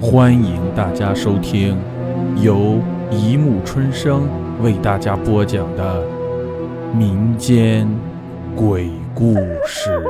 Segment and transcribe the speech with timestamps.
[0.00, 1.76] 欢迎大家收听
[2.40, 4.28] 由一木春生
[4.62, 6.06] 为大家播讲的
[6.94, 7.84] 民间
[8.54, 9.34] 鬼故
[9.66, 10.00] 事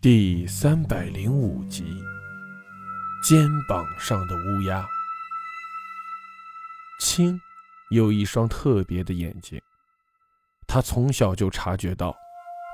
[0.00, 1.84] 第三百零五集：
[3.22, 4.82] 肩膀上的乌鸦。
[7.00, 7.38] 青
[7.90, 9.60] 有一双特别的眼睛，
[10.66, 12.16] 他从小就察觉到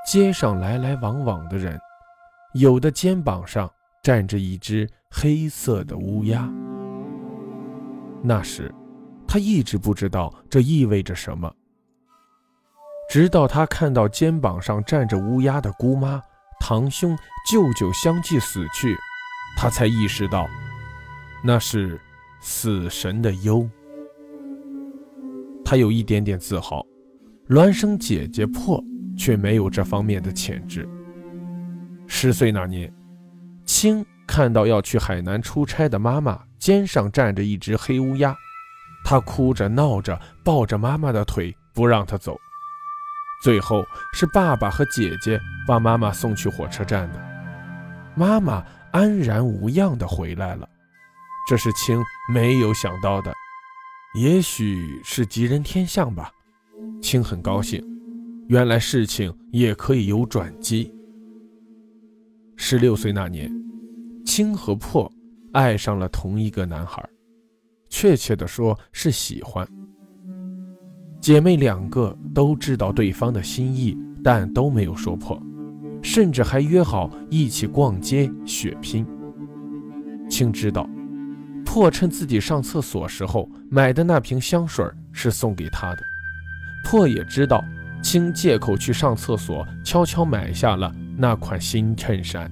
[0.06, 1.76] 街上来来往往的人，
[2.54, 3.68] 有的肩膀上
[4.02, 6.50] 站着一只黑色的乌鸦。
[8.22, 8.74] 那时，
[9.26, 11.52] 他一直不知道这意味着什么，
[13.10, 16.20] 直到他看到肩膀上站着乌鸦的姑妈、
[16.60, 17.16] 堂兄、
[17.50, 18.96] 舅舅相继死去，
[19.56, 20.48] 他才意识到，
[21.44, 22.00] 那是
[22.40, 23.68] 死神的忧。
[25.64, 26.84] 他有一点点自豪，
[27.48, 28.82] 孪生姐姐破
[29.16, 30.88] 却没有这方面的潜质。
[32.06, 32.92] 十岁那年，
[33.68, 38.34] 青看到要去海南出差的妈妈肩上站着一只黑乌鸦，
[39.04, 42.34] 他哭着闹着抱着妈妈的腿不让她走。
[43.42, 43.84] 最后
[44.14, 47.22] 是爸爸和姐姐把妈妈送去火车站的，
[48.16, 50.66] 妈妈安然无恙地回来了，
[51.46, 53.30] 这是青没有想到的。
[54.14, 56.32] 也许是吉人天相吧，
[57.02, 57.84] 青很高兴，
[58.48, 60.90] 原来事情也可以有转机。
[62.60, 63.50] 十六岁那年，
[64.26, 65.10] 青和破
[65.52, 67.02] 爱上了同一个男孩，
[67.88, 69.66] 确切的说是喜欢。
[71.20, 75.40] 姐妹两个都知道对方的心意，但都没有说破，
[76.02, 79.06] 甚至还约好一起逛街血拼。
[80.28, 80.86] 青知道。
[81.64, 86.02] 破趁自己上厕所时候买的那瓶香水是送给他的。
[86.82, 87.62] 破也知道，
[88.02, 90.90] 青借口去上厕所，悄悄买下了
[91.20, 92.48] 那款新衬衫。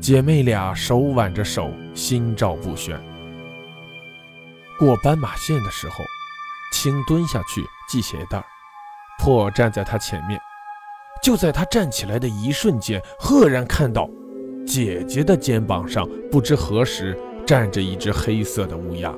[0.00, 3.00] 姐妹俩手挽着手，心照不宣。
[4.78, 6.04] 过斑马线的时候，
[6.72, 8.44] 青蹲下去系鞋带儿，
[9.18, 10.38] 破站在他前面。
[11.22, 14.08] 就在他站起来的一瞬间，赫然看到
[14.66, 17.18] 姐姐的肩膀上，不知何时。
[17.46, 19.12] 站着一只黑色的乌鸦，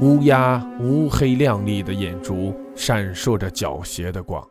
[0.00, 4.44] 乌鸦乌黑亮丽的眼珠闪烁着狡黠的光。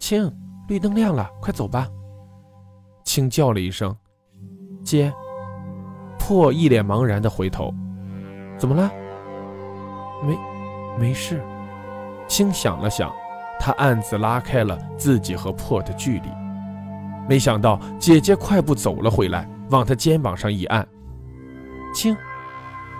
[0.00, 0.28] 青，
[0.68, 1.86] 绿灯亮了，快走吧！
[3.04, 3.94] 青叫了一声
[4.84, 5.12] ：“姐。”
[6.18, 7.74] 破一脸茫然的回头
[8.56, 8.90] ：“怎么了
[10.24, 10.38] ？”“没，
[10.98, 11.42] 没事。”
[12.28, 13.12] 青想了想，
[13.58, 16.28] 他暗自拉开了自己和破的距离。
[17.28, 19.48] 没想到姐姐快步走了回来。
[19.70, 20.86] 往他肩膀上一按，
[21.94, 22.14] 青，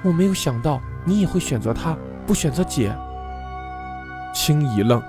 [0.03, 1.95] 我没有想到你也会选择他，
[2.27, 2.91] 不选择姐。
[4.33, 5.03] 青一愣，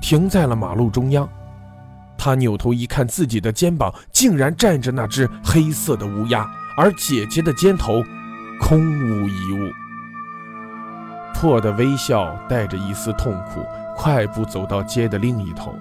[0.00, 1.28] 停在了马路中央。
[2.22, 8.02] 他扭头一看，自己的肩膀竟然站着那只黑色的乌鸦，而姐姐的肩头
[8.60, 9.72] 空无一物。
[11.32, 13.64] 破的微笑带着一丝痛苦，
[13.96, 15.74] 快步走到街的另一头。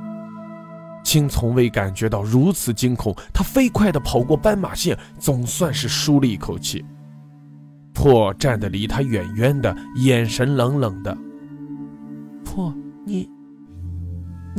[1.03, 6.85] 青从未感觉到如此惊恐，他飞快地跑过斑马线，总算是舒了一口气。
[7.93, 11.17] 破站得离他远远的，眼神冷冷的。
[12.45, 12.73] 破，
[13.05, 13.29] 你，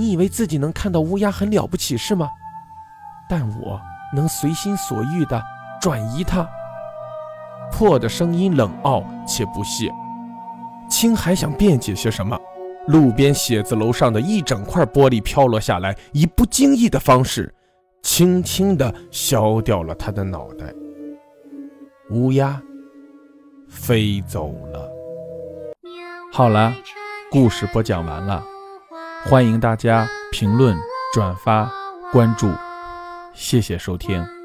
[0.00, 2.26] 你以为自己能看到乌鸦很了不起是吗？
[3.28, 3.78] 但我
[4.16, 5.40] 能随心所欲地
[5.78, 6.48] 转移它。
[7.70, 9.92] 破的声音冷傲且不屑。
[10.88, 12.34] 青还想辩解些什么。
[12.86, 17.54] 路边写字楼上的一整块玻璃飘落下来，以不经意的方式，
[18.02, 20.72] 轻轻地削掉了他的脑袋。
[22.10, 22.60] 乌鸦
[23.68, 24.90] 飞走了。
[26.32, 26.72] 好了，
[27.30, 28.42] 故事播讲完了，
[29.22, 30.76] 欢迎大家评论、
[31.12, 31.70] 转发、
[32.10, 32.50] 关注，
[33.34, 34.39] 谢谢收听。